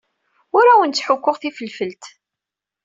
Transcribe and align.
Ur 0.57 0.65
awen-ttḥukkuɣ 0.67 1.35
tifelfelt. 1.37 2.03